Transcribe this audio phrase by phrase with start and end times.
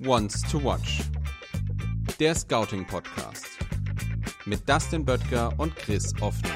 [0.00, 1.00] Wants to Watch.
[2.20, 3.46] Der Scouting Podcast.
[4.44, 6.50] Mit Dustin Böttger und Chris Offner.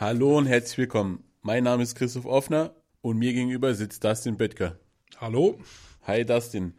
[0.00, 1.24] Hallo und herzlich willkommen.
[1.42, 4.78] Mein Name ist Christoph Offner und mir gegenüber sitzt Dustin Böttger.
[5.20, 5.58] Hallo.
[6.06, 6.74] Hi Dustin.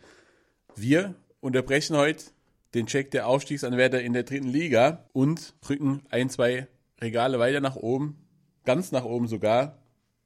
[0.75, 2.25] Wir unterbrechen heute
[2.73, 6.68] den Check der Aufstiegsanwärter in der dritten Liga und rücken ein, zwei
[7.02, 8.27] Regale weiter nach oben,
[8.68, 9.79] ganz nach oben sogar,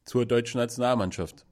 [0.04, 1.46] zur deutschen Nationalmannschaft.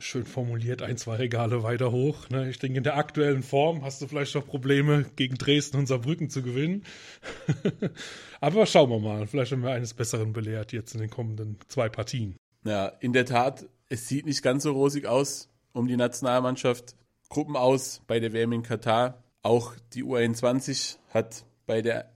[0.00, 2.28] Schön formuliert, ein, zwei Regale weiter hoch.
[2.28, 2.50] Ne?
[2.50, 6.28] Ich denke, in der aktuellen Form hast du vielleicht noch Probleme, gegen Dresden und Saarbrücken
[6.28, 6.84] zu gewinnen.
[8.40, 9.28] Aber schauen wir mal.
[9.28, 12.36] Vielleicht haben wir eines Besseren belehrt jetzt in den kommenden zwei Partien.
[12.64, 16.96] Ja, in der Tat, es sieht nicht ganz so rosig aus um die Nationalmannschaft.
[17.28, 19.22] Gruppen aus bei der WM in Katar.
[19.42, 22.12] Auch die U21 hat bei der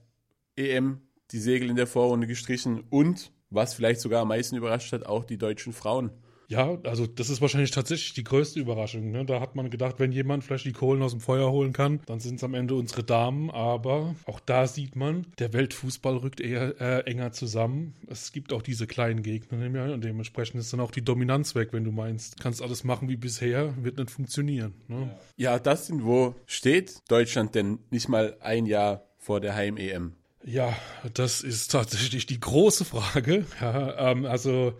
[0.57, 5.05] EM die Segel in der Vorrunde gestrichen und, was vielleicht sogar am meisten überrascht hat,
[5.05, 6.11] auch die deutschen Frauen.
[6.47, 9.11] Ja, also das ist wahrscheinlich tatsächlich die größte Überraschung.
[9.11, 9.25] Ne?
[9.25, 12.19] Da hat man gedacht, wenn jemand vielleicht die Kohlen aus dem Feuer holen kann, dann
[12.19, 13.49] sind es am Ende unsere Damen.
[13.49, 17.95] Aber auch da sieht man, der Weltfußball rückt eher äh, enger zusammen.
[18.07, 21.83] Es gibt auch diese kleinen Gegner und dementsprechend ist dann auch die Dominanz weg, wenn
[21.83, 24.73] du meinst, kannst alles machen wie bisher, wird nicht funktionieren.
[24.87, 25.09] Ne?
[25.37, 30.13] Ja, das sind, wo steht Deutschland denn nicht mal ein Jahr vor der Heim-EM?
[30.45, 30.75] Ja,
[31.13, 33.45] das ist tatsächlich die große Frage.
[33.61, 34.73] Ja, ähm, also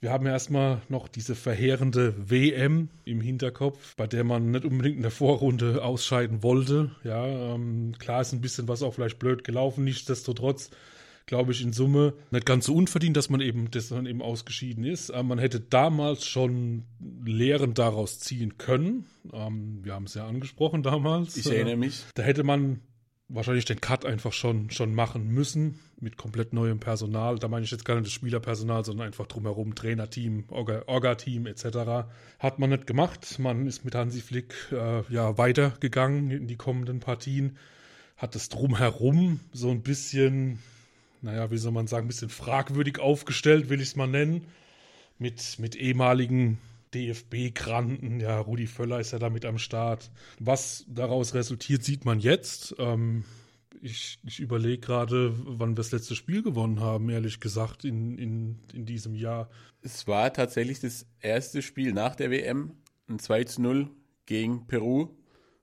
[0.00, 4.96] wir haben ja erstmal noch diese verheerende WM im Hinterkopf, bei der man nicht unbedingt
[4.96, 6.94] in der Vorrunde ausscheiden wollte.
[7.04, 10.70] Ja, ähm, klar ist ein bisschen was auch vielleicht blöd gelaufen, nichtsdestotrotz
[11.26, 14.84] glaube ich, in Summe nicht ganz so unverdient, dass man eben, dass man eben ausgeschieden
[14.84, 15.10] ist.
[15.10, 16.84] Aber man hätte damals schon
[17.24, 19.06] Lehren daraus ziehen können.
[19.32, 21.36] Ähm, wir haben es ja angesprochen damals.
[21.36, 22.04] Ich erinnere mich.
[22.14, 22.80] Da hätte man
[23.34, 27.38] wahrscheinlich den Cut einfach schon, schon machen müssen mit komplett neuem Personal.
[27.38, 32.06] Da meine ich jetzt gar nicht das Spielerpersonal, sondern einfach drumherum, Trainerteam, Orga-Team etc.
[32.38, 33.38] Hat man nicht gemacht.
[33.38, 37.56] Man ist mit Hansi Flick äh, ja weitergegangen in die kommenden Partien.
[38.16, 40.60] Hat das drumherum so ein bisschen,
[41.20, 44.46] naja, wie soll man sagen, ein bisschen fragwürdig aufgestellt, will ich es mal nennen.
[45.18, 46.58] Mit, mit ehemaligen
[46.94, 50.10] DFB-Granten, ja, Rudi Völler ist ja damit am Start.
[50.38, 52.74] Was daraus resultiert, sieht man jetzt.
[52.78, 53.24] Ähm,
[53.80, 58.58] ich, ich überlege gerade, wann wir das letzte Spiel gewonnen haben, ehrlich gesagt, in, in,
[58.72, 59.50] in diesem Jahr.
[59.82, 62.72] Es war tatsächlich das erste Spiel nach der WM,
[63.08, 63.90] ein 2 zu 0
[64.26, 65.08] gegen Peru.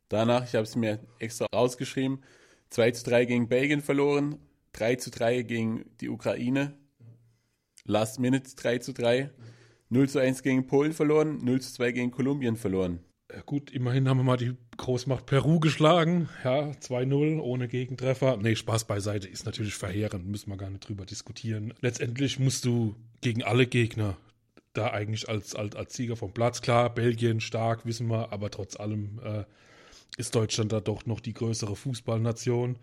[0.09, 2.19] Danach, ich habe es mir extra rausgeschrieben,
[2.69, 4.37] 2 zu 3 gegen Belgien verloren,
[4.73, 6.77] 3 zu 3 gegen die Ukraine,
[7.85, 9.31] Last Minute 3 zu 3.
[9.91, 12.99] 0 zu 1 gegen Polen verloren, 0 zu 2 gegen Kolumbien verloren.
[13.31, 16.29] Ja, gut, immerhin haben wir mal die Großmacht Peru geschlagen.
[16.43, 18.37] Ja, 2-0 ohne Gegentreffer.
[18.37, 21.73] Nee, Spaß beiseite ist natürlich verheerend, müssen wir gar nicht drüber diskutieren.
[21.81, 24.17] Letztendlich musst du gegen alle Gegner
[24.73, 26.61] da eigentlich als, als, als Sieger vom Platz.
[26.61, 29.43] Klar, Belgien stark, wissen wir, aber trotz allem äh,
[30.17, 32.77] ist Deutschland da doch noch die größere Fußballnation.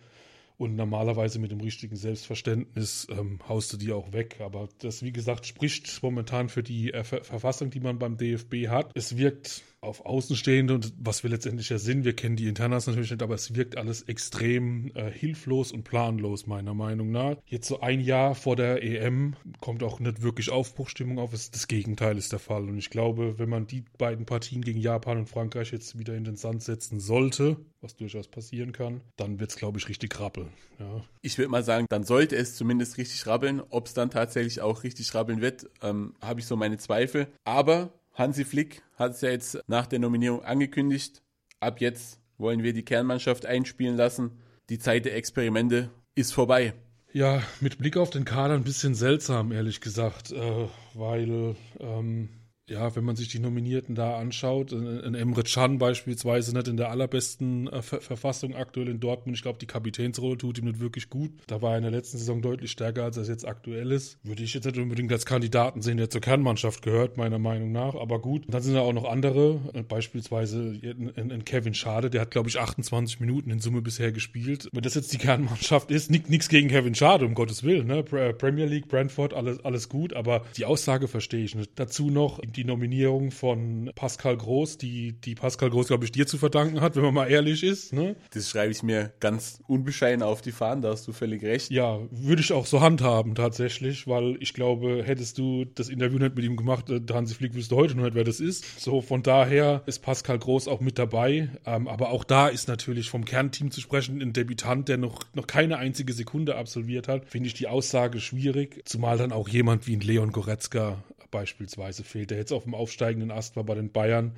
[0.59, 4.41] Und normalerweise mit dem richtigen Selbstverständnis ähm, haust du die auch weg.
[4.41, 8.91] Aber das, wie gesagt, spricht momentan für die äh, Verfassung, die man beim DFB hat.
[8.95, 13.11] Es wirkt auf Außenstehende und was wir letztendlich ja sind, wir kennen die Internas natürlich
[13.11, 17.37] nicht, aber es wirkt alles extrem äh, hilflos und planlos, meiner Meinung nach.
[17.47, 21.33] Jetzt so ein Jahr vor der EM kommt auch nicht wirklich Aufbruchstimmung auf.
[21.33, 22.69] Das Gegenteil ist der Fall.
[22.69, 26.25] Und ich glaube, wenn man die beiden Partien gegen Japan und Frankreich jetzt wieder in
[26.25, 30.49] den Sand setzen sollte, was durchaus passieren kann, dann wird es, glaube ich, richtig rappeln.
[30.79, 31.03] Ja.
[31.23, 33.63] Ich würde mal sagen, dann sollte es zumindest richtig rabbeln.
[33.71, 37.29] Ob es dann tatsächlich auch richtig rabbeln wird, ähm, habe ich so meine Zweifel.
[37.45, 41.23] Aber Hansi Flick hat es ja jetzt nach der Nominierung angekündigt.
[41.61, 44.33] Ab jetzt wollen wir die Kernmannschaft einspielen lassen.
[44.71, 46.75] Die Zeit der Experimente ist vorbei.
[47.13, 52.29] Ja, mit Blick auf den Kader ein bisschen seltsam, ehrlich gesagt, äh, weil ähm,
[52.69, 56.91] ja, wenn man sich die Nominierten da anschaut, ein Emre Can beispielsweise nicht in der
[56.91, 59.37] allerbesten äh, Ver Verfassung aktuell in Dortmund.
[59.37, 61.31] Ich glaube, die Kapitänsrolle tut ihm nicht wirklich gut.
[61.47, 64.19] Da war er in der letzten Saison deutlich stärker, als er jetzt aktuell ist.
[64.23, 67.95] Würde ich jetzt nicht unbedingt als Kandidaten sehen, der zur Kernmannschaft gehört, meiner Meinung nach.
[67.95, 68.45] Aber gut.
[68.49, 70.79] Dann sind da auch noch andere, äh, beispielsweise
[71.17, 74.69] ein Kevin Schade, der hat, glaube ich, 28 Minuten in Summe bisher gespielt.
[74.73, 77.87] Wenn das jetzt die Kernmannschaft ist, nichts gegen Kevin Schade, um Gottes Willen.
[77.87, 78.03] Ne?
[78.03, 80.13] Premier League, Brentford, alles, alles gut.
[80.15, 81.73] Aber die Aussage verstehe ich nicht.
[81.77, 86.39] Dazu noch, die Nominierung von Pascal Groß, die, die Pascal Groß, glaube ich, dir zu
[86.39, 87.93] verdanken hat, wenn man mal ehrlich ist.
[87.93, 88.17] Ne?
[88.33, 91.71] Das schreibe ich mir ganz unbescheiden auf die Fahnen, da hast du völlig recht.
[91.71, 96.37] Ja, würde ich auch so handhaben tatsächlich, weil ich glaube, hättest du das Interview nicht
[96.37, 98.81] mit ihm gemacht, äh, Hansi Flick wüsste heute noch nicht, wer das ist.
[98.81, 101.51] So, von daher ist Pascal Groß auch mit dabei.
[101.67, 105.47] Ähm, aber auch da ist natürlich vom Kernteam zu sprechen, ein Debütant, der noch, noch
[105.47, 108.83] keine einzige Sekunde absolviert hat, finde ich die Aussage schwierig.
[108.85, 113.31] Zumal dann auch jemand wie ein Leon Goretzka beispielsweise fehlt, der jetzt auf dem aufsteigenden
[113.31, 114.33] Ast war bei den Bayern.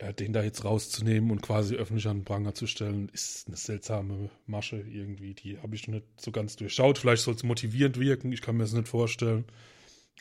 [0.00, 3.56] Ja, den da jetzt rauszunehmen und quasi öffentlich an den Pranger zu stellen, ist eine
[3.56, 5.32] seltsame Masche irgendwie.
[5.32, 6.98] Die habe ich noch nicht so ganz durchschaut.
[6.98, 9.46] Vielleicht soll es motivierend wirken, ich kann mir das nicht vorstellen.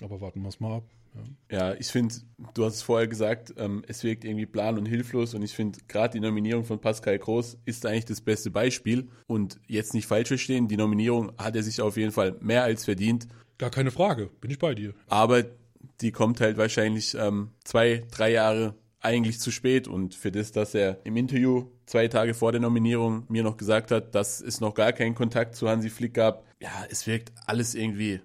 [0.02, 0.84] Aber warten wir es mal ab.
[1.50, 2.16] Ja, ja ich finde,
[2.54, 5.80] du hast es vorher gesagt, ähm, es wirkt irgendwie plan und hilflos und ich finde,
[5.90, 9.10] gerade die Nominierung von Pascal Groß ist eigentlich das beste Beispiel.
[9.28, 12.86] Und jetzt nicht falsch verstehen, die Nominierung hat er sich auf jeden Fall mehr als
[12.86, 13.28] verdient.
[13.58, 14.94] Gar keine Frage, bin ich bei dir.
[15.08, 15.44] Aber
[16.02, 20.74] die kommt halt wahrscheinlich ähm, zwei, drei Jahre eigentlich zu spät und für das, dass
[20.74, 24.74] er im Interview zwei Tage vor der Nominierung mir noch gesagt hat, dass es noch
[24.74, 28.22] gar keinen Kontakt zu Hansi Flick gab, ja, es wirkt alles irgendwie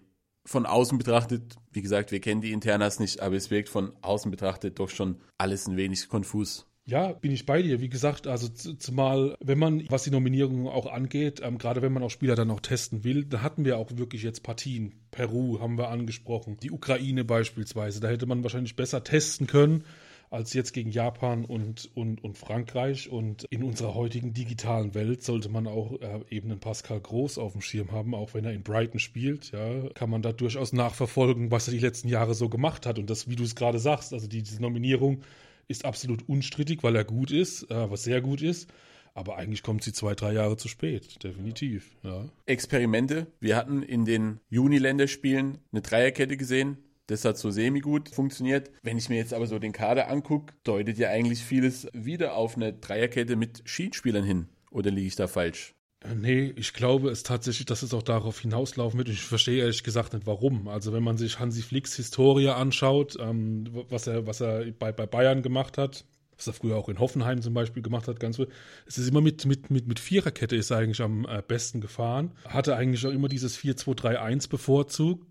[0.47, 4.31] von außen betrachtet, wie gesagt, wir kennen die Internas nicht, aber es wirkt von außen
[4.31, 6.67] betrachtet doch schon alles ein wenig konfus.
[6.87, 7.81] Ja, bin ich bei dir.
[7.81, 12.03] Wie gesagt, also zumal, wenn man, was die Nominierung auch angeht, ähm, gerade wenn man
[12.03, 14.95] auch Spieler dann auch testen will, da hatten wir auch wirklich jetzt Partien.
[15.21, 18.01] Peru haben wir angesprochen, die Ukraine beispielsweise.
[18.01, 19.85] Da hätte man wahrscheinlich besser testen können
[20.31, 23.11] als jetzt gegen Japan und, und, und Frankreich.
[23.11, 27.53] Und in unserer heutigen digitalen Welt sollte man auch äh, eben einen Pascal Groß auf
[27.53, 29.53] dem Schirm haben, auch wenn er in Brighton spielt.
[29.53, 32.99] Ja, kann man da durchaus nachverfolgen, was er die letzten Jahre so gemacht hat.
[32.99, 35.21] Und das, wie du es gerade sagst, also die, diese Nominierung
[35.69, 38.73] ist absolut unstrittig, weil er gut ist, äh, was sehr gut ist.
[39.15, 41.91] Aber eigentlich kommt sie zwei, drei Jahre zu spät, definitiv.
[42.03, 42.25] Ja.
[42.47, 43.27] Experimente.
[43.41, 46.79] Wir hatten in den Juni-Länderspielen eine Dreierkette gesehen.
[47.07, 48.71] Das hat so semi-gut funktioniert.
[48.83, 52.57] Wenn ich mir jetzt aber so den Kader angucke, deutet ja eigentlich vieles wieder auf
[52.57, 54.49] eine Dreierkette mit Schienspielern hin.
[54.71, 55.75] Oder liege ich da falsch?
[56.05, 59.09] Äh, nee, ich glaube es tatsächlich, dass es auch darauf hinauslaufen wird.
[59.09, 60.69] Ich verstehe ehrlich gesagt nicht, warum.
[60.69, 65.07] Also wenn man sich Hansi Flicks Historie anschaut, ähm, was er, was er bei, bei
[65.07, 66.05] Bayern gemacht hat,
[66.41, 68.49] was er früher auch in Hoffenheim zum Beispiel gemacht hat, ganz viel.
[68.87, 72.33] Es ist immer mit, mit, mit, mit Viererkette ist er eigentlich am äh, besten gefahren.
[72.47, 75.27] Hatte eigentlich auch immer dieses 4-2-3-1 bevorzugt.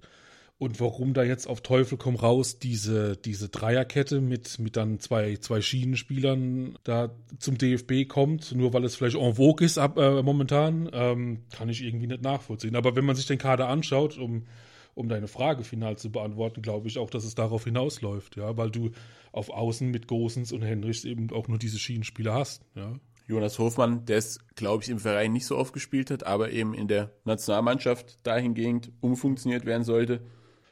[0.60, 5.38] Und warum da jetzt auf Teufel komm raus diese, diese Dreierkette mit, mit dann zwei,
[5.38, 10.22] zwei Schienenspielern da zum DFB kommt, nur weil es vielleicht en vogue ist ab, äh,
[10.22, 12.76] momentan, ähm, kann ich irgendwie nicht nachvollziehen.
[12.76, 14.48] Aber wenn man sich den Kader anschaut, um,
[15.00, 18.69] um deine Frage final zu beantworten, glaube ich auch, dass es darauf hinausläuft, ja, weil
[18.69, 18.92] du
[19.31, 22.94] auf Außen mit Gosens und Henrichs eben auch nur diese Schienenspieler hast, ja.
[23.25, 26.74] Jonas Hofmann, der es, glaube ich, im Verein nicht so oft gespielt hat, aber eben
[26.74, 30.22] in der Nationalmannschaft dahingehend umfunktioniert werden sollte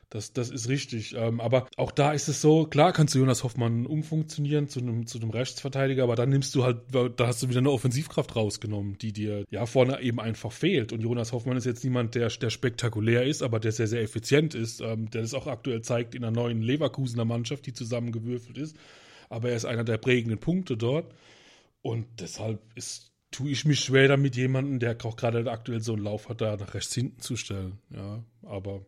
[0.10, 1.16] das, das ist richtig.
[1.16, 5.06] Ähm, aber auch da ist es so, klar kannst du Jonas Hoffmann umfunktionieren zu einem,
[5.06, 9.12] zu Rechtsverteidiger, aber dann nimmst du halt, da hast du wieder eine Offensivkraft rausgenommen, die
[9.12, 10.94] dir ja vorne eben einfach fehlt.
[10.94, 14.56] Und Jonas Hoffmann ist jetzt niemand, der, der spektakulär ist, aber der sehr, sehr effizient
[14.56, 18.78] ist, ähm, der das auch aktuell zeigt in einer neuen Leverkusener Mannschaft, die zusammengewürfelt ist.
[19.30, 21.14] Aber er ist einer der prägenden Punkte dort.
[21.82, 26.04] Und deshalb ist tue ich mich schwer damit, jemanden, der auch gerade aktuell so einen
[26.04, 27.80] Lauf hat, da nach rechts hinten zu stellen.
[27.90, 28.86] Ja, aber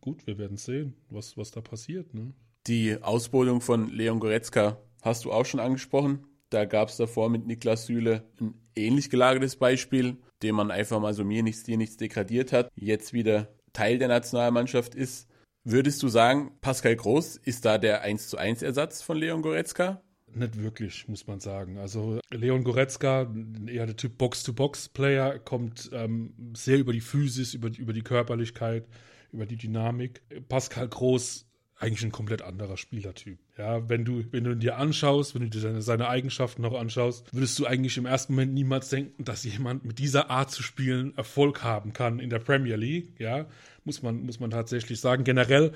[0.00, 2.14] gut, wir werden sehen, was, was da passiert.
[2.14, 2.32] Ne?
[2.66, 6.26] Die Ausbildung von Leon Goretzka hast du auch schon angesprochen.
[6.50, 11.14] Da gab es davor mit Niklas Süle ein ähnlich gelagertes Beispiel, dem man einfach mal
[11.14, 15.28] so mir nichts, dir nichts degradiert hat, jetzt wieder Teil der Nationalmannschaft ist.
[15.64, 20.00] Würdest du sagen, Pascal Groß ist da der 1 zu 1 Ersatz von Leon Goretzka?
[20.34, 21.78] Nicht wirklich, muss man sagen.
[21.78, 23.32] Also Leon Goretzka,
[23.66, 28.86] eher der Typ Box-to-Box-Player, kommt ähm, sehr über die Physis, über, über die Körperlichkeit,
[29.32, 30.22] über die Dynamik.
[30.48, 31.48] Pascal Groß
[31.78, 33.38] eigentlich ein komplett anderer Spielertyp.
[33.56, 37.32] Ja, wenn du, wenn du dir anschaust, wenn du dir seine, seine Eigenschaften noch anschaust,
[37.32, 41.16] würdest du eigentlich im ersten Moment niemals denken, dass jemand mit dieser Art zu spielen
[41.16, 43.12] Erfolg haben kann in der Premier League.
[43.18, 43.46] Ja,
[43.84, 45.22] muss man, muss man tatsächlich sagen.
[45.22, 45.72] Generell,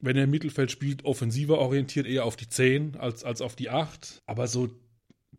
[0.00, 3.68] wenn er im Mittelfeld spielt, offensiver orientiert, eher auf die 10 als, als auf die
[3.68, 4.22] 8.
[4.24, 4.70] Aber so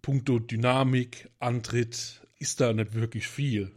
[0.03, 3.71] puncto Dynamik, Antritt, ist da nicht wirklich viel.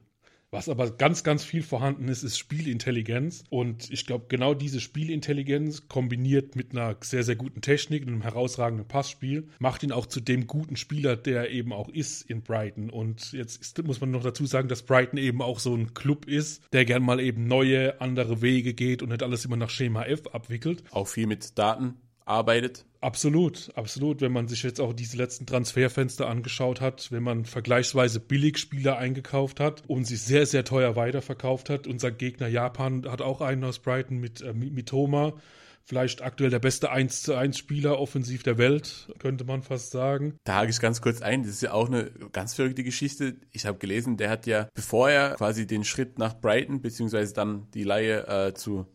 [0.52, 3.45] Was aber ganz, ganz viel vorhanden ist, ist Spielintelligenz.
[3.50, 8.23] Und ich glaube, genau diese Spielintelligenz kombiniert mit einer sehr, sehr guten Technik und einem
[8.23, 12.90] herausragenden Passspiel macht ihn auch zu dem guten Spieler, der eben auch ist in Brighton.
[12.90, 16.26] Und jetzt ist, muss man noch dazu sagen, dass Brighton eben auch so ein Club
[16.26, 20.04] ist, der gern mal eben neue, andere Wege geht und nicht alles immer nach Schema
[20.04, 20.83] F abwickelt.
[20.90, 21.95] Auch viel mit Daten
[22.31, 22.87] arbeitet.
[23.01, 24.21] Absolut, absolut.
[24.21, 28.99] Wenn man sich jetzt auch diese letzten Transferfenster angeschaut hat, wenn man vergleichsweise billig Spieler
[28.99, 31.87] eingekauft hat und sie sehr, sehr teuer weiterverkauft hat.
[31.87, 35.35] Unser Gegner Japan hat auch einen aus Brighton mit äh, Mitoma.
[35.83, 40.37] Vielleicht aktuell der beste 1 zu 1 Spieler offensiv der Welt, könnte man fast sagen.
[40.45, 41.43] Da hake ich ganz kurz ein.
[41.43, 43.37] Das ist ja auch eine ganz verrückte Geschichte.
[43.51, 47.69] Ich habe gelesen, der hat ja, bevor er quasi den Schritt nach Brighton, beziehungsweise dann
[47.73, 48.87] die Laie äh, zu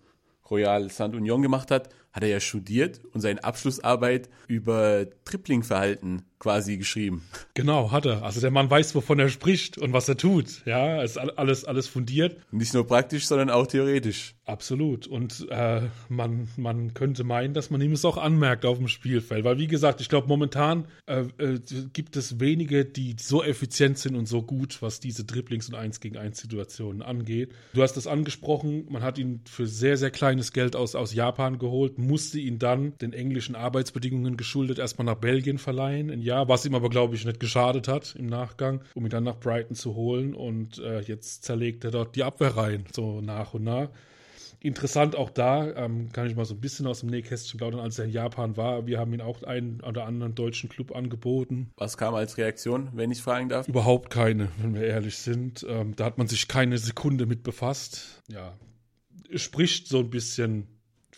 [0.50, 7.24] Royal Saint-Union gemacht hat, hat er ja studiert und seine Abschlussarbeit über Tripling-Verhalten quasi geschrieben.
[7.56, 8.22] Genau, hat er.
[8.22, 10.64] Also der Mann weiß, wovon er spricht und was er tut.
[10.68, 12.38] Ja, ist alles, alles fundiert.
[12.52, 14.36] Nicht nur praktisch, sondern auch theoretisch.
[14.46, 15.08] Absolut.
[15.08, 19.44] Und äh, man, man könnte meinen, dass man ihm es auch anmerkt auf dem Spielfeld.
[19.44, 21.60] Weil, wie gesagt, ich glaube, momentan äh, äh,
[21.94, 26.00] gibt es wenige, die so effizient sind und so gut, was diese Dribblings- und 1
[26.00, 27.54] gegen 1 Situationen angeht.
[27.74, 31.58] Du hast es angesprochen, man hat ihn für sehr, sehr kleines Geld aus, aus Japan
[31.58, 36.12] geholt, musste ihn dann den englischen Arbeitsbedingungen geschuldet erstmal nach Belgien verleihen.
[36.12, 39.10] Ein Jahr Jahr, was ihm aber, glaube ich, nicht geschadet hat im Nachgang, um ihn
[39.10, 40.34] dann nach Brighton zu holen.
[40.34, 43.90] Und äh, jetzt zerlegt er dort die Abwehr rein, so nach und nach.
[44.60, 48.00] Interessant auch da, ähm, kann ich mal so ein bisschen aus dem Nähkästchen plaudern, als
[48.00, 48.88] er in Japan war.
[48.88, 51.70] Wir haben ihn auch einen oder anderen deutschen Club angeboten.
[51.78, 53.68] Was kam als Reaktion, wenn ich fragen darf?
[53.68, 55.66] Überhaupt keine, wenn wir ehrlich sind.
[55.70, 58.24] Ähm, da hat man sich keine Sekunde mit befasst.
[58.28, 58.58] Ja,
[59.36, 60.75] spricht so ein bisschen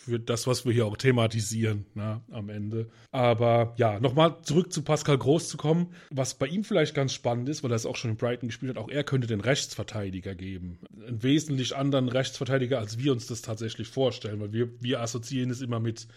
[0.07, 2.87] für das, was wir hier auch thematisieren na, am Ende.
[3.11, 5.93] Aber ja, nochmal zurück zu Pascal Groß zu kommen.
[6.09, 8.75] Was bei ihm vielleicht ganz spannend ist, weil er es auch schon in Brighton gespielt
[8.75, 10.79] hat, auch er könnte den Rechtsverteidiger geben.
[11.05, 15.61] Einen wesentlich anderen Rechtsverteidiger, als wir uns das tatsächlich vorstellen, weil wir, wir assoziieren es
[15.61, 16.07] immer mit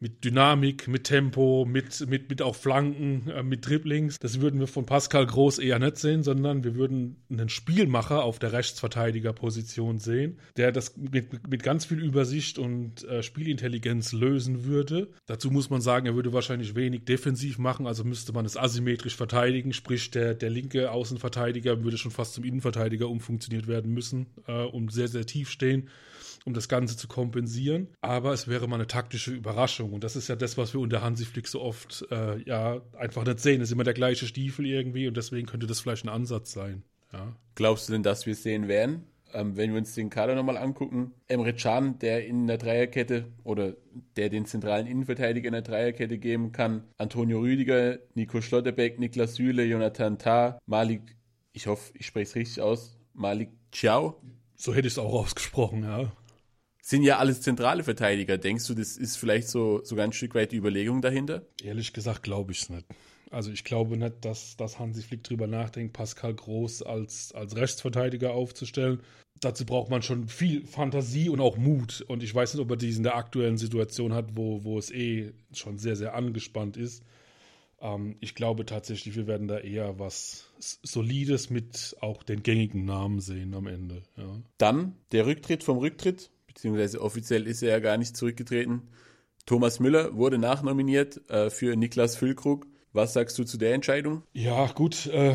[0.00, 4.18] mit Dynamik, mit Tempo, mit, mit, mit auch Flanken, äh, mit Dribblings.
[4.18, 8.38] Das würden wir von Pascal Groß eher nicht sehen, sondern wir würden einen Spielmacher auf
[8.38, 15.08] der Rechtsverteidigerposition sehen, der das mit, mit ganz viel Übersicht und äh, Spielintelligenz lösen würde.
[15.26, 19.16] Dazu muss man sagen, er würde wahrscheinlich wenig defensiv machen, also müsste man es asymmetrisch
[19.16, 24.64] verteidigen, sprich der, der linke Außenverteidiger würde schon fast zum Innenverteidiger umfunktioniert werden müssen äh,
[24.64, 25.88] und sehr, sehr tief stehen
[26.46, 27.88] um das Ganze zu kompensieren.
[28.00, 29.92] Aber es wäre mal eine taktische Überraschung.
[29.92, 33.24] Und das ist ja das, was wir unter Hansi Flick so oft äh, ja einfach
[33.24, 33.60] nicht sehen.
[33.60, 36.84] Es ist immer der gleiche Stiefel irgendwie und deswegen könnte das vielleicht ein Ansatz sein.
[37.12, 37.36] Ja.
[37.56, 39.04] Glaubst du denn, dass wir es sehen werden?
[39.34, 43.74] Ähm, wenn wir uns den Kader nochmal angucken, Emre Can, der in der Dreierkette oder
[44.16, 49.64] der den zentralen Innenverteidiger in der Dreierkette geben kann, Antonio Rüdiger, Nico Schlotterbeck, Niklas Süle,
[49.64, 51.16] Jonathan Tah, Malik,
[51.52, 54.22] ich hoffe, ich spreche es richtig aus, Malik Ciao.
[54.54, 56.12] So hätte ich es auch ausgesprochen, ja
[56.86, 58.38] sind ja alles zentrale Verteidiger.
[58.38, 61.42] Denkst du, das ist vielleicht so sogar ein Stück weit die Überlegung dahinter?
[61.60, 62.86] Ehrlich gesagt glaube ich es nicht.
[63.32, 68.32] Also ich glaube nicht, dass, dass Hansi Flick drüber nachdenkt, Pascal Groß als, als Rechtsverteidiger
[68.32, 69.00] aufzustellen.
[69.40, 72.04] Dazu braucht man schon viel Fantasie und auch Mut.
[72.06, 74.92] Und ich weiß nicht, ob er dies in der aktuellen Situation hat, wo, wo es
[74.92, 77.02] eh schon sehr, sehr angespannt ist.
[77.80, 83.18] Ähm, ich glaube tatsächlich, wir werden da eher was Solides mit auch den gängigen Namen
[83.18, 84.04] sehen am Ende.
[84.16, 84.40] Ja.
[84.56, 88.82] Dann der Rücktritt vom Rücktritt beziehungsweise offiziell ist er ja gar nicht zurückgetreten.
[89.44, 92.66] Thomas Müller wurde nachnominiert äh, für Niklas Füllkrug.
[92.92, 94.22] Was sagst du zu der Entscheidung?
[94.32, 95.06] Ja, gut.
[95.06, 95.34] Äh,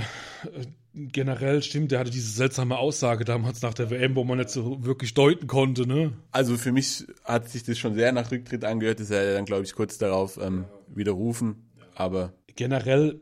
[0.96, 4.84] generell stimmt, der hatte diese seltsame Aussage damals nach der WM, wo man nicht so
[4.84, 5.88] wirklich deuten konnte.
[5.88, 6.14] Ne?
[6.32, 9.00] Also für mich hat sich das schon sehr nach Rücktritt angehört.
[9.00, 11.70] Das er dann, glaube ich, kurz darauf ähm, widerrufen.
[11.94, 13.22] Aber generell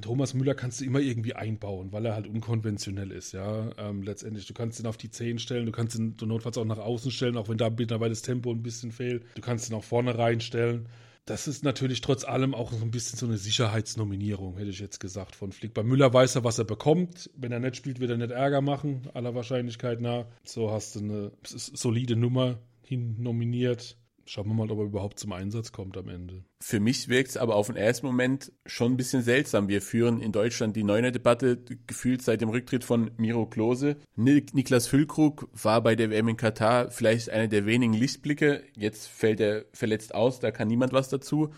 [0.00, 3.70] Thomas Müller kannst du immer irgendwie einbauen, weil er halt unkonventionell ist, ja.
[3.78, 6.78] Ähm, letztendlich, du kannst ihn auf die Zehen stellen, du kannst ihn notfalls auch nach
[6.78, 9.24] außen stellen, auch wenn da mittlerweile das Tempo ein bisschen fehlt.
[9.34, 10.88] Du kannst ihn auch vorne reinstellen.
[11.26, 15.00] Das ist natürlich trotz allem auch so ein bisschen so eine Sicherheitsnominierung, hätte ich jetzt
[15.00, 15.74] gesagt, von Flick.
[15.74, 17.30] Bei Müller weiß er, was er bekommt.
[17.36, 20.26] Wenn er nicht spielt, wird er nicht Ärger machen, aller Wahrscheinlichkeit nach.
[20.44, 23.96] So hast du eine solide Nummer hin nominiert.
[24.32, 26.44] Schauen wir mal, ob er überhaupt zum Einsatz kommt am Ende.
[26.60, 29.66] Für mich wirkt es aber auf den ersten Moment schon ein bisschen seltsam.
[29.66, 31.58] Wir führen in Deutschland die Neuner-Debatte
[31.88, 33.96] gefühlt seit dem Rücktritt von Miro Klose.
[34.14, 38.62] Niklas Füllkrug war bei der WM in Katar vielleicht einer der wenigen Lichtblicke.
[38.76, 41.52] Jetzt fällt er verletzt aus, da kann niemand was dazu.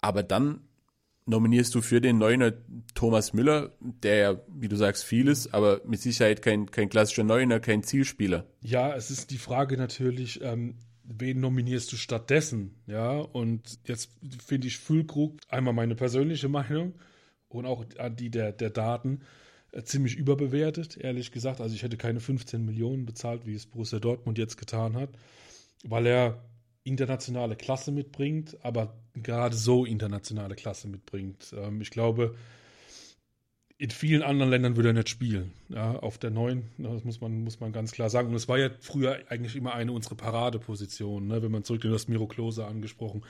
[0.00, 0.60] Aber dann
[1.26, 2.52] nominierst du für den Neuner
[2.94, 7.58] Thomas Müller, der ja, wie du sagst, vieles, aber mit Sicherheit kein, kein klassischer Neuner,
[7.58, 8.46] kein Zielspieler.
[8.60, 12.74] Ja, es ist die Frage natürlich, ähm, wen nominierst du stattdessen?
[12.86, 14.10] Ja, und jetzt
[14.44, 16.94] finde ich Füllkrug, einmal meine persönliche Meinung
[17.48, 19.20] und auch die der, der Daten,
[19.72, 21.60] äh, ziemlich überbewertet, ehrlich gesagt.
[21.60, 25.10] Also ich hätte keine 15 Millionen bezahlt, wie es Borussia Dortmund jetzt getan hat,
[25.84, 26.44] weil er
[26.84, 31.54] internationale Klasse mitbringt, aber gerade so internationale Klasse mitbringt.
[31.56, 32.34] Ähm, ich glaube,
[33.82, 35.50] in vielen anderen Ländern würde er nicht spielen.
[35.68, 38.28] Ja, auf der neuen, das muss man, muss man ganz klar sagen.
[38.28, 41.42] Und es war ja früher eigentlich immer eine unserer Paradepositionen, ne?
[41.42, 43.24] wenn man zurückgeht, du hast Miro Klose angesprochen.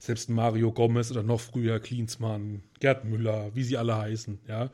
[0.00, 4.70] selbst Mario Gomez oder noch früher Klinsmann, Gerd Müller, wie sie alle heißen, ja.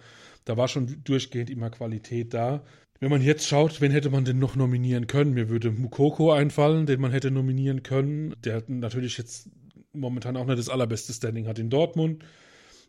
[0.46, 2.62] Da war schon durchgehend immer Qualität da.
[2.98, 5.34] Wenn man jetzt schaut, wen hätte man denn noch nominieren können?
[5.34, 8.34] Mir würde Mukoko einfallen, den man hätte nominieren können.
[8.44, 9.50] Der natürlich jetzt
[9.92, 12.24] momentan auch nicht das allerbeste Standing hat in Dortmund.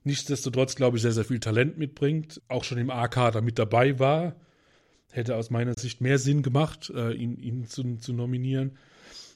[0.04, 2.42] Nichtsdestotrotz, glaube ich, sehr, sehr viel Talent mitbringt.
[2.48, 4.36] Auch schon im A-Kader mit dabei war.
[5.12, 8.78] Hätte aus meiner Sicht mehr Sinn gemacht, äh, ihn, ihn zu, zu nominieren.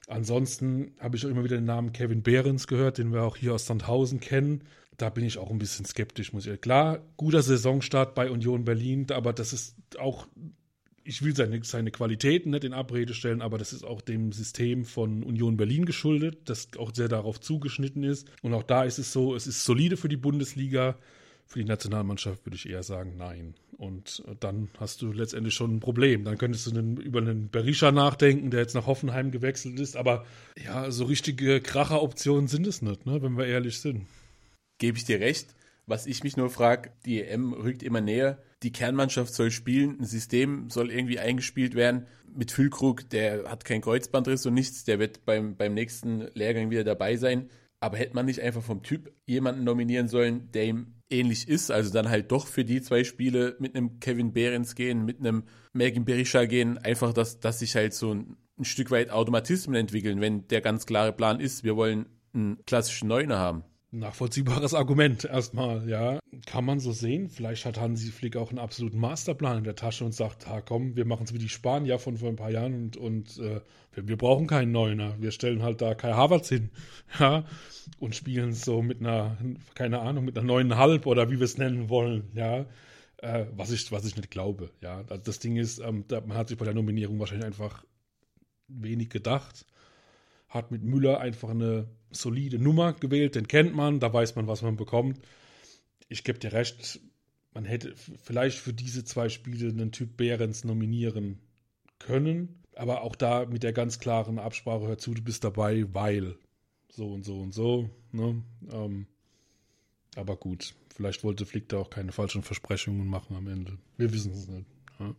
[0.08, 3.54] Ansonsten habe ich auch immer wieder den Namen Kevin Behrens gehört, den wir auch hier
[3.54, 4.64] aus Sandhausen kennen.
[4.98, 6.62] Da bin ich auch ein bisschen skeptisch, muss ich.
[6.62, 10.28] Klar, guter Saisonstart bei Union Berlin, aber das ist auch
[11.04, 14.86] ich will seine, seine Qualitäten nicht in Abrede stellen, aber das ist auch dem System
[14.86, 18.28] von Union Berlin geschuldet, das auch sehr darauf zugeschnitten ist.
[18.42, 20.98] Und auch da ist es so, es ist solide für die Bundesliga.
[21.46, 23.54] Für die Nationalmannschaft würde ich eher sagen, nein.
[23.78, 26.24] Und dann hast du letztendlich schon ein Problem.
[26.24, 29.98] Dann könntest du über einen Berisha nachdenken, der jetzt nach Hoffenheim gewechselt ist.
[29.98, 30.26] Aber
[30.64, 34.08] ja, so richtige Kracheroptionen sind es nicht, ne, wenn wir ehrlich sind.
[34.78, 35.54] Gebe ich dir recht.
[35.86, 38.42] Was ich mich nur frage, die EM rückt immer näher.
[38.64, 42.08] Die Kernmannschaft soll spielen, ein System soll irgendwie eingespielt werden.
[42.34, 46.86] Mit Füllkrug, der hat kein Kreuzbandriss und nichts, der wird beim, beim nächsten Lehrgang wieder
[46.86, 47.50] dabei sein.
[47.82, 51.92] Aber hätte man nicht einfach vom Typ jemanden nominieren sollen, der ihm ähnlich ist, also
[51.92, 55.44] dann halt doch für die zwei Spiele mit einem Kevin Behrens gehen, mit einem
[55.74, 60.22] Mergin Berisha gehen, einfach, dass, dass sich halt so ein, ein Stück weit Automatismen entwickeln,
[60.22, 65.88] wenn der ganz klare Plan ist, wir wollen einen klassischen Neuner haben nachvollziehbares Argument erstmal,
[65.88, 66.20] ja.
[66.46, 67.30] Kann man so sehen.
[67.30, 70.96] Vielleicht hat Hansi Flick auch einen absoluten Masterplan in der Tasche und sagt, ha komm,
[70.96, 73.62] wir machen es wie die Spanier von vor ein paar Jahren und, und äh,
[73.94, 75.16] wir, wir, brauchen keinen Neuner.
[75.20, 76.72] Wir stellen halt da Kai Havertz hin,
[77.20, 77.46] ja,
[78.00, 79.38] und spielen so mit einer,
[79.76, 82.66] keine Ahnung, mit einer neuen Halb oder wie wir es nennen wollen, ja.
[83.18, 85.04] Äh, was, ich, was ich nicht glaube, ja.
[85.08, 87.86] Also das Ding ist, ähm, man hat sich bei der Nominierung wahrscheinlich einfach
[88.68, 89.66] wenig gedacht
[90.54, 94.62] hat mit Müller einfach eine solide Nummer gewählt, den kennt man, da weiß man, was
[94.62, 95.20] man bekommt.
[96.10, 97.00] Ich gebe dir recht,
[97.54, 101.40] man hätte vielleicht für diese zwei Spiele einen Typ Behrens nominieren
[102.00, 106.36] können, aber auch da mit der ganz klaren Absprache, hör zu, du bist dabei, weil
[106.90, 107.90] so und so und so.
[108.12, 108.44] Ne?
[108.72, 109.08] Ähm,
[110.16, 113.78] aber gut, vielleicht wollte Flick da auch keine falschen Versprechungen machen am Ende.
[113.98, 114.68] Wir wissen es nicht.
[115.00, 115.16] Ja.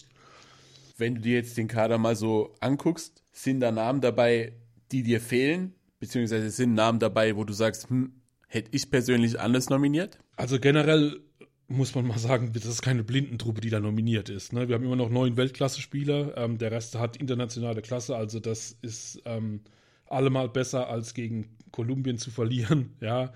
[0.97, 4.53] Wenn du dir jetzt den Kader mal so anguckst, sind da Namen dabei,
[4.95, 5.75] die dir fehlen?
[5.99, 8.13] Beziehungsweise sind Namen dabei, wo du sagst, hm,
[8.47, 10.19] hätte ich persönlich anders nominiert?
[10.37, 11.21] Also generell
[11.67, 14.53] muss man mal sagen, das ist keine Blindentruppe, die da nominiert ist.
[14.53, 14.69] Ne?
[14.69, 19.23] Wir haben immer noch neun Weltklasse-Spieler, ähm, der Rest hat internationale Klasse, also das ist
[19.25, 19.61] ähm,
[20.07, 23.33] allemal besser als gegen Kolumbien zu verlieren, ja,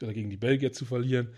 [0.00, 1.28] oder gegen die Belgier zu verlieren.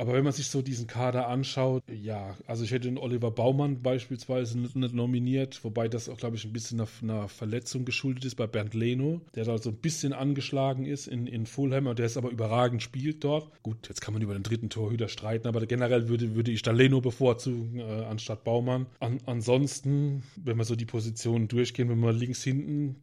[0.00, 3.82] Aber wenn man sich so diesen Kader anschaut, ja, also ich hätte den Oliver Baumann
[3.82, 8.36] beispielsweise nicht, nominiert, wobei das auch, glaube ich, ein bisschen nach einer Verletzung geschuldet ist
[8.36, 12.06] bei Bernd Leno, der da so ein bisschen angeschlagen ist in, in Fulham und der
[12.06, 13.50] ist aber überragend spielt dort.
[13.62, 16.70] Gut, jetzt kann man über den dritten Torhüter streiten, aber generell würde, würde ich da
[16.70, 18.86] Leno bevorzugen äh, anstatt Baumann.
[19.00, 22.96] An, ansonsten, wenn wir so die Positionen durchgehen, wenn wir links hinten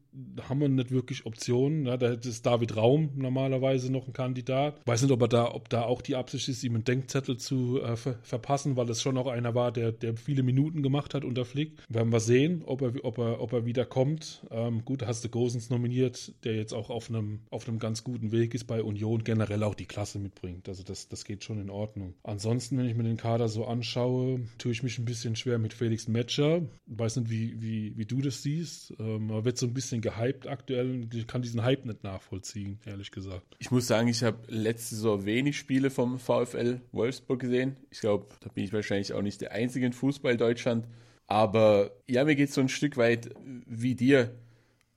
[0.48, 1.86] haben wir nicht wirklich Optionen.
[1.86, 4.82] Ja, da ist David Raum normalerweise noch ein Kandidat.
[4.86, 7.82] Weiß nicht, ob er da, ob da auch die Absicht ist, ihm einen Denkzettel zu
[7.82, 11.24] äh, ver verpassen, weil es schon auch einer war, der, der viele Minuten gemacht hat
[11.24, 11.78] unter Flick.
[11.88, 14.46] Werden wir sehen, ob er, ob er, ob er wieder kommt.
[14.52, 18.54] Ähm, gut, hast du Gosens nominiert, der jetzt auch auf einem, auf ganz guten Weg
[18.54, 20.68] ist bei Union, generell auch die Klasse mitbringt.
[20.70, 22.14] Also das, das geht schon in Ordnung.
[22.24, 25.74] Ansonsten, wenn ich mir den Kader so anschaue, tue ich mich ein bisschen schwer mit
[25.74, 26.62] Felix Metscher.
[26.86, 28.94] Weiß nicht, wie, wie, wie du das siehst.
[29.00, 33.12] Ähm, er wird so ein bisschen gehypt aktuell ich kann diesen Hype nicht nachvollziehen, ehrlich
[33.12, 33.56] gesagt.
[33.60, 37.76] Ich muss sagen, ich habe letzte Saison wenig Spiele vom VfL Wolfsburg gesehen.
[37.90, 40.88] Ich glaube, da bin ich wahrscheinlich auch nicht der Einzige in Fußball Deutschland.
[41.28, 43.32] Aber ja, mir geht es so ein Stück weit
[43.66, 44.34] wie dir.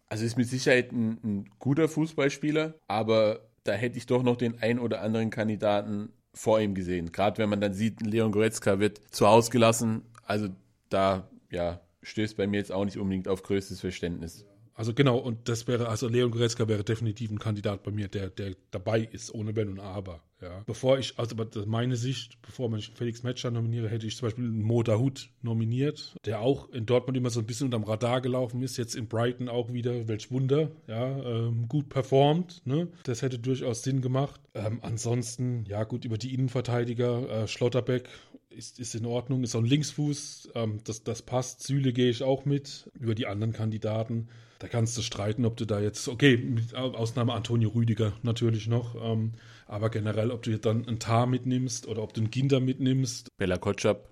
[0.08, 4.60] Also ist mit Sicherheit ein, ein guter Fußballspieler, aber da hätte ich doch noch den
[4.60, 7.10] ein oder anderen Kandidaten vor ihm gesehen.
[7.10, 10.02] Gerade wenn man dann sieht, Leon Goretzka wird zu Hause gelassen.
[10.24, 10.48] Also
[10.88, 14.46] da, ja, stößt bei mir jetzt auch nicht unbedingt auf größtes Verständnis.
[14.80, 18.30] Also genau, und das wäre, also Leon Goretzka wäre definitiv ein Kandidat bei mir, der,
[18.30, 20.22] der dabei ist, ohne Wenn und Aber.
[20.40, 20.62] Ja.
[20.64, 24.82] Bevor ich, also meine Sicht, bevor man Felix Metscher nominiere, hätte ich zum Beispiel Mo
[24.82, 28.94] Dahut nominiert, der auch in Dortmund immer so ein bisschen unterm Radar gelaufen ist, jetzt
[28.94, 32.88] in Brighton auch wieder, welch Wunder, ja, ähm, gut performt, ne?
[33.02, 34.40] Das hätte durchaus Sinn gemacht.
[34.54, 38.08] Ähm, ansonsten, ja gut, über die Innenverteidiger, äh, Schlotterbeck
[38.48, 41.64] ist, ist in Ordnung, ist auch ein Linksfuß, ähm, das, das passt.
[41.64, 42.90] Süle gehe ich auch mit.
[42.98, 44.28] Über die anderen Kandidaten,
[44.60, 48.94] da kannst du streiten, ob du da jetzt, okay, mit Ausnahme Antonio Rüdiger natürlich noch,
[48.94, 49.32] ähm,
[49.66, 53.28] aber generell, ob du dann einen Tar mitnimmst oder ob du einen Ginder mitnimmst.
[53.38, 54.10] Bella Kotschap.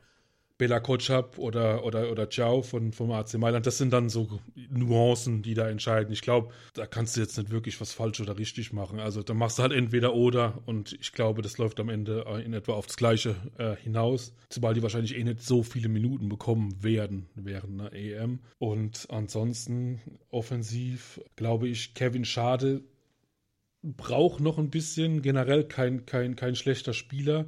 [0.58, 4.40] Bela Kotschap oder, oder, oder Ciao von, vom AC Mailand, das sind dann so
[4.70, 6.12] Nuancen, die da entscheiden.
[6.12, 8.98] Ich glaube, da kannst du jetzt nicht wirklich was falsch oder richtig machen.
[8.98, 12.44] Also da machst du halt entweder oder und ich glaube, das läuft am Ende äh,
[12.44, 16.28] in etwa auf das Gleiche äh, hinaus, zumal die wahrscheinlich eh nicht so viele Minuten
[16.28, 18.40] bekommen werden während einer EM.
[18.58, 22.82] Und ansonsten offensiv, glaube ich, Kevin Schade
[23.82, 27.46] braucht noch ein bisschen, generell kein, kein, kein schlechter Spieler.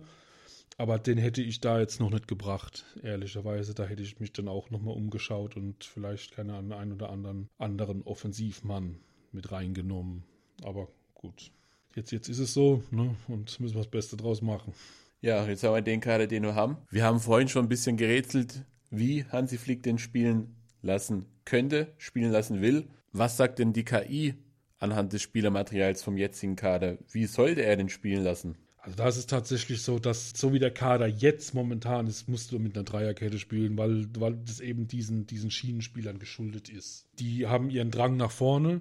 [0.80, 3.74] Aber den hätte ich da jetzt noch nicht gebracht, ehrlicherweise.
[3.74, 8.00] Da hätte ich mich dann auch nochmal umgeschaut und vielleicht keine einen oder anderen anderen
[8.00, 8.96] Offensivmann
[9.30, 10.22] mit reingenommen.
[10.62, 11.52] Aber gut.
[11.94, 13.14] Jetzt, jetzt ist es so, ne?
[13.28, 14.72] Und müssen wir das Beste draus machen.
[15.20, 16.78] Ja, jetzt haben wir den Kader, den wir haben.
[16.90, 22.32] Wir haben vorhin schon ein bisschen gerätselt, wie Hansi Flick den spielen lassen könnte, spielen
[22.32, 22.88] lassen will.
[23.12, 24.32] Was sagt denn die KI
[24.78, 26.96] anhand des Spielermaterials vom jetzigen Kader?
[27.12, 28.56] Wie sollte er den spielen lassen?
[28.82, 32.50] Also da ist es tatsächlich so, dass so wie der Kader jetzt momentan ist, musst
[32.50, 37.06] du mit einer Dreierkette spielen, weil, weil das eben diesen, diesen Schienenspielern geschuldet ist.
[37.18, 38.80] Die haben ihren Drang nach vorne,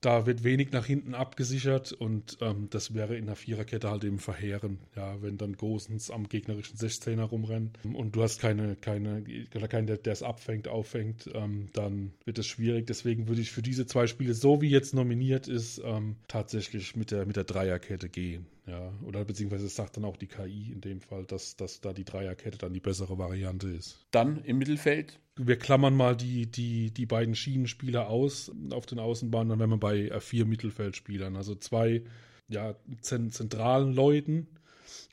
[0.00, 4.18] da wird wenig nach hinten abgesichert und ähm, das wäre in der Viererkette halt eben
[4.18, 9.24] verheerend, ja, wenn dann Gosens am gegnerischen 16er rumrennt und du hast keine, keine,
[9.68, 12.86] keinen, der es abfängt, auffängt, ähm, dann wird es schwierig.
[12.86, 17.10] Deswegen würde ich für diese zwei Spiele, so wie jetzt nominiert ist, ähm, tatsächlich mit
[17.10, 18.46] der, mit der Dreierkette gehen.
[18.66, 22.04] Ja, oder beziehungsweise sagt dann auch die KI in dem Fall, dass, dass da die
[22.04, 24.06] Dreierkette dann die bessere Variante ist.
[24.10, 25.18] Dann im Mittelfeld?
[25.38, 29.78] Wir klammern mal die, die, die beiden Schienenspieler aus auf den Außenbahnen, dann wären wir
[29.78, 31.36] bei äh, vier Mittelfeldspielern.
[31.36, 32.02] Also zwei
[32.48, 34.48] ja, zentralen Leuten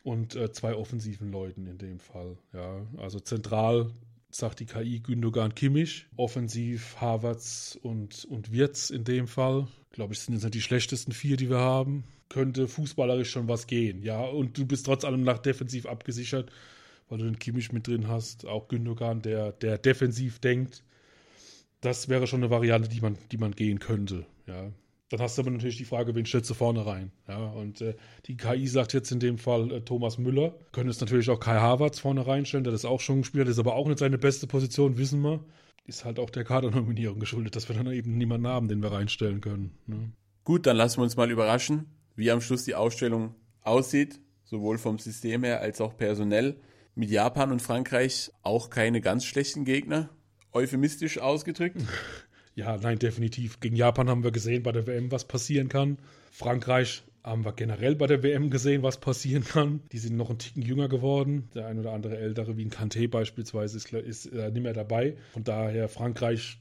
[0.03, 2.37] und äh, zwei offensiven Leuten in dem Fall.
[2.53, 3.91] Ja, also zentral
[4.31, 9.67] sagt die KI Gündogan Kimmich, offensiv Havertz und, und Wirtz in dem Fall.
[9.91, 13.67] Glaube ich, sind jetzt nicht die schlechtesten vier, die wir haben könnte fußballerisch schon was
[13.67, 14.01] gehen.
[14.03, 16.51] Ja, und du bist trotz allem nach defensiv abgesichert,
[17.09, 20.83] weil du den Kimmich mit drin hast, auch Gündogan, der, der defensiv denkt.
[21.81, 24.25] Das wäre schon eine Variante, die man, die man gehen könnte.
[24.47, 24.71] Ja.
[25.09, 27.11] Dann hast du aber natürlich die Frage, wen stellst du vorne rein?
[27.27, 30.55] Ja, und äh, die KI sagt jetzt in dem Fall äh, Thomas Müller.
[30.71, 33.59] Können es natürlich auch Kai Havertz vorne reinstellen, der ist auch schon gespielt, das ist
[33.59, 35.45] aber auch nicht seine beste Position, wissen wir.
[35.85, 39.41] Ist halt auch der Kadernominierung geschuldet, dass wir dann eben niemanden haben, den wir reinstellen
[39.41, 39.77] können.
[39.85, 40.11] Ne?
[40.43, 44.97] Gut, dann lassen wir uns mal überraschen wie am Schluss die Ausstellung aussieht, sowohl vom
[44.99, 46.57] System her als auch personell.
[46.95, 50.09] Mit Japan und Frankreich auch keine ganz schlechten Gegner,
[50.53, 51.77] euphemistisch ausgedrückt.
[52.57, 53.59] Ja, nein, definitiv.
[53.59, 55.97] Gegen Japan haben wir gesehen bei der WM, was passieren kann.
[56.31, 59.81] Frankreich haben wir generell bei der WM gesehen, was passieren kann.
[59.91, 61.49] Die sind noch ein Ticken jünger geworden.
[61.53, 65.17] Der ein oder andere ältere, wie ein Kanté beispielsweise, ist, ist äh, nicht mehr dabei.
[65.33, 66.57] Von daher Frankreich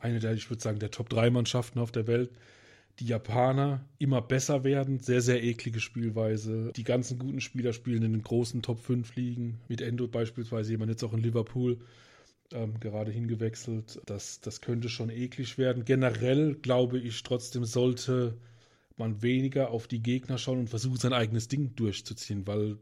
[0.00, 2.30] eine der, ich würde sagen, der Top-3-Mannschaften auf der Welt
[3.00, 4.98] die Japaner immer besser werden.
[5.00, 6.72] Sehr, sehr eklige Spielweise.
[6.76, 9.58] Die ganzen guten Spieler spielen in den großen Top 5 Ligen.
[9.68, 11.78] Mit Endo beispielsweise, jemand jetzt auch in Liverpool
[12.52, 14.00] ähm, gerade hingewechselt.
[14.06, 15.84] Das, das könnte schon eklig werden.
[15.84, 18.36] Generell glaube ich trotzdem sollte
[18.96, 22.76] man weniger auf die Gegner schauen und versuchen, sein eigenes Ding durchzuziehen, weil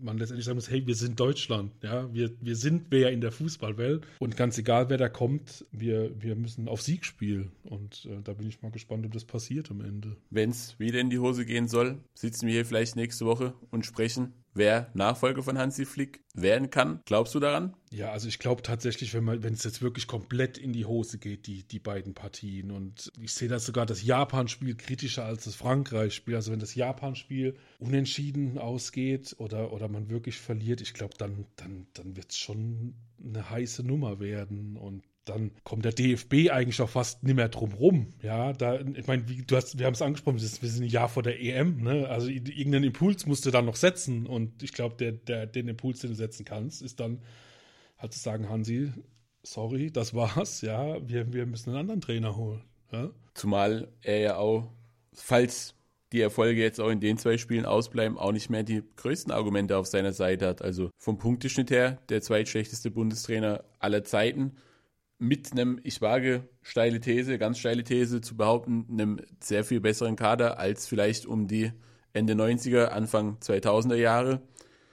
[0.00, 3.32] man letztendlich sagen muss, hey, wir sind Deutschland, ja, wir, wir sind wer in der
[3.32, 8.22] Fußballwelt und ganz egal, wer da kommt, wir, wir müssen auf Sieg spielen und äh,
[8.22, 10.16] da bin ich mal gespannt, ob das passiert am Ende.
[10.30, 13.86] Wenn es wieder in die Hose gehen soll, sitzen wir hier vielleicht nächste Woche und
[13.86, 17.00] sprechen wer Nachfolger von Hansi Flick werden kann.
[17.04, 17.74] Glaubst du daran?
[17.90, 21.62] Ja, also ich glaube tatsächlich, wenn es jetzt wirklich komplett in die Hose geht, die,
[21.62, 22.70] die beiden Partien.
[22.70, 26.34] Und ich sehe das sogar das Japan-Spiel kritischer als das Frankreich-Spiel.
[26.34, 31.86] Also wenn das Japan-Spiel unentschieden ausgeht oder, oder man wirklich verliert, ich glaube, dann, dann,
[31.94, 34.76] dann wird es schon eine heiße Nummer werden.
[34.76, 38.14] Und dann kommt der DFB eigentlich auch fast nicht mehr drum rum.
[38.22, 41.22] Ja, da, ich meine, du hast, wir haben es angesprochen, wir sind ein Jahr vor
[41.22, 42.08] der EM, ne?
[42.08, 44.26] Also irgendeinen Impuls musst du dann noch setzen.
[44.26, 47.20] Und ich glaube, der, der, den Impuls, den du setzen kannst, ist dann
[47.98, 48.92] halt zu sagen, Hansi,
[49.42, 52.62] sorry, das war's, ja, wir, wir müssen einen anderen Trainer holen.
[52.92, 53.10] Ja?
[53.34, 54.70] Zumal er ja auch,
[55.12, 55.74] falls
[56.12, 59.76] die Erfolge jetzt auch in den zwei Spielen ausbleiben, auch nicht mehr die größten Argumente
[59.76, 60.62] auf seiner Seite hat.
[60.62, 64.52] Also vom Punkteschnitt her der zweitschlechteste Bundestrainer aller Zeiten
[65.18, 70.16] mit einem, ich wage steile These, ganz steile These zu behaupten, einem sehr viel besseren
[70.16, 71.72] Kader als vielleicht um die
[72.12, 74.42] Ende 90er, Anfang 2000er Jahre.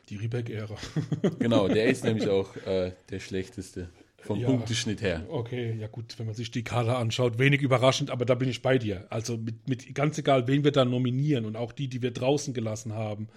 [0.09, 0.75] Die Riebeck-Ära.
[1.39, 3.89] genau, der ist nämlich auch äh, der schlechteste
[4.23, 5.25] vom ja, Punkteschnitt her.
[5.29, 8.61] Okay, ja gut, wenn man sich die Kader anschaut, wenig überraschend, aber da bin ich
[8.61, 9.05] bei dir.
[9.09, 12.53] Also mit, mit ganz egal, wen wir da nominieren und auch die, die wir draußen
[12.53, 13.27] gelassen haben,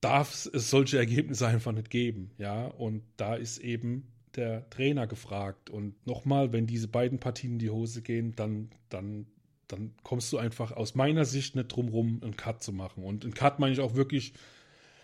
[0.00, 2.30] darf es solche Ergebnisse einfach nicht geben.
[2.38, 5.70] Ja, und da ist eben der Trainer gefragt.
[5.70, 9.26] Und nochmal, wenn diese beiden Partien in die Hose gehen, dann, dann,
[9.68, 13.04] dann kommst du einfach aus meiner Sicht nicht drum rum, einen Cut zu machen.
[13.04, 14.32] Und einen Cut meine ich auch wirklich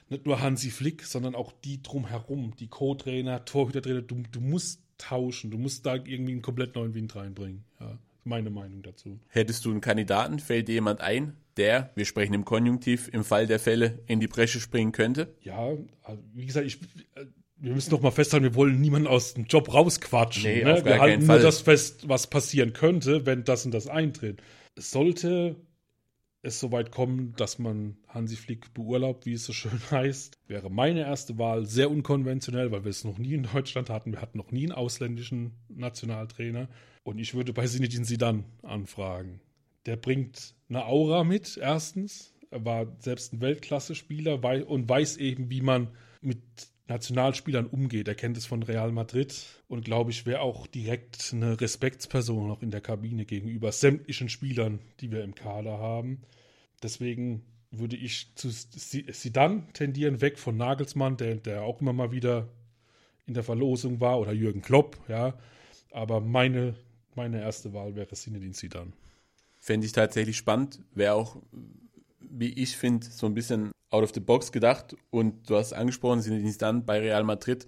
[0.08, 5.50] nicht nur Hansi Flick, sondern auch die drumherum, die Co-Trainer, Torhütertrainer, du, du musst tauschen,
[5.50, 7.64] du musst da irgendwie einen komplett neuen Wind reinbringen.
[7.80, 9.18] Ja, meine Meinung dazu.
[9.28, 13.46] Hättest du einen Kandidaten, fällt dir jemand ein, der, wir sprechen im Konjunktiv, im Fall
[13.46, 15.34] der Fälle in die Bresche springen könnte?
[15.42, 16.78] Ja, also wie gesagt, ich,
[17.62, 20.42] wir müssen noch mal festhalten, wir wollen niemanden aus dem Job rausquatschen.
[20.42, 20.84] Nee, ne?
[20.84, 21.42] wir halten nur Fall.
[21.42, 24.42] das fest, was passieren könnte, wenn das und das eintritt.
[24.76, 25.54] Sollte
[26.42, 31.02] es soweit kommen, dass man Hansi Flick beurlaubt, wie es so schön heißt, wäre meine
[31.02, 34.10] erste Wahl sehr unkonventionell, weil wir es noch nie in Deutschland hatten.
[34.10, 36.68] Wir hatten noch nie einen ausländischen Nationaltrainer.
[37.04, 39.40] Und ich würde bei Zinedine Zidane anfragen.
[39.86, 42.34] Der bringt eine Aura mit, erstens.
[42.50, 45.88] Er war selbst ein Weltklasse-Spieler und weiß eben, wie man
[46.20, 48.08] mit Nationalspielern umgeht.
[48.08, 49.34] Er kennt es von Real Madrid
[49.68, 54.78] und glaube ich, wäre auch direkt eine Respektsperson noch in der Kabine gegenüber sämtlichen Spielern,
[55.00, 56.22] die wir im Kader haben.
[56.82, 62.48] Deswegen würde ich zu Sidan tendieren, weg von Nagelsmann, der, der auch immer mal wieder
[63.26, 65.38] in der Verlosung war, oder Jürgen Klopp, ja.
[65.90, 66.74] Aber meine,
[67.14, 68.92] meine erste Wahl wäre Zinedine Zidane.
[69.58, 70.80] Fände ich tatsächlich spannend.
[70.94, 71.36] Wäre auch,
[72.20, 74.96] wie ich finde, so ein bisschen out of the box gedacht.
[75.10, 77.66] Und du hast angesprochen, sind nicht dann bei Real Madrid.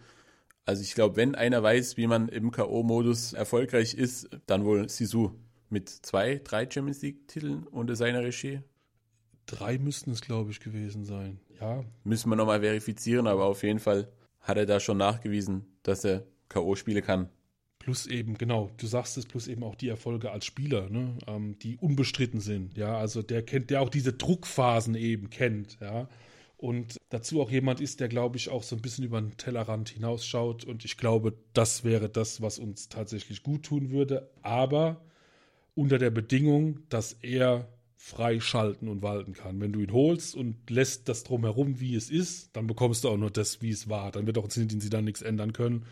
[0.67, 5.33] Also ich glaube, wenn einer weiß, wie man im K.O.-Modus erfolgreich ist, dann wohl Sisu
[5.69, 8.61] mit zwei, drei Champions League-Titeln unter seiner Regie.
[9.47, 11.39] Drei müssten es, glaube ich, gewesen sein.
[11.61, 14.09] Ja, Müssen wir nochmal verifizieren, aber auf jeden Fall
[14.41, 16.75] hat er da schon nachgewiesen, dass er K.O.
[16.77, 17.29] spielen kann.
[17.85, 21.59] Plus eben, genau, du sagst es, plus eben auch die Erfolge als Spieler, ne, ähm,
[21.59, 26.09] die unbestritten sind, ja, also der kennt, der auch diese Druckphasen eben kennt, ja,
[26.57, 29.91] und dazu auch jemand ist, der, glaube ich, auch so ein bisschen über den Tellerrand
[29.91, 35.03] hinausschaut und ich glaube, das wäre das, was uns tatsächlich gut tun würde, aber
[35.75, 37.69] unter der Bedingung, dass er
[37.99, 39.61] frei schalten und walten kann.
[39.61, 43.19] Wenn du ihn holst und lässt das drumherum, wie es ist, dann bekommst du auch
[43.19, 44.11] nur das, wie es war.
[44.11, 45.85] Dann wird auch in sie dann nichts ändern können.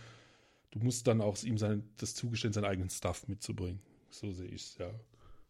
[0.72, 3.80] Du musst dann auch ihm sein, das zugestehen, seinen eigenen Stuff mitzubringen.
[4.10, 4.90] So sehe ich es, ja.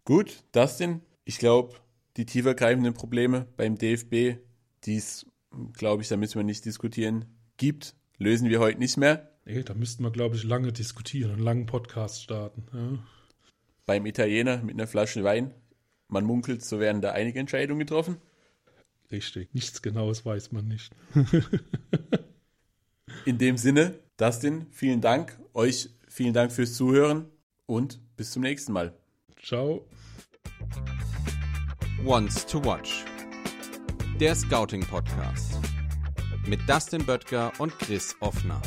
[0.04, 1.76] Gut, Dustin, ich glaube,
[2.16, 4.40] die tiefergreifenden Probleme beim DFB,
[4.84, 5.26] die es,
[5.74, 7.24] glaube ich, da müssen wir nicht diskutieren,
[7.56, 9.30] gibt, lösen wir heute nicht mehr.
[9.44, 12.66] Nee, da müssten wir, glaube ich, lange diskutieren und einen langen Podcast starten.
[12.72, 12.98] Ja.
[13.86, 15.54] Beim Italiener mit einer Flasche Wein,
[16.08, 18.16] man munkelt, so werden da einige Entscheidungen getroffen.
[19.12, 19.54] Richtig.
[19.54, 20.92] Nichts Genaues weiß man nicht.
[23.24, 25.36] In dem Sinne, Dustin, vielen Dank.
[25.52, 27.26] Euch vielen Dank fürs Zuhören
[27.66, 28.96] und bis zum nächsten Mal.
[29.42, 29.84] Ciao.
[32.06, 33.04] Once to Watch.
[34.20, 35.58] Der Scouting Podcast.
[36.46, 38.62] Mit Dustin Böttger und Chris Offner.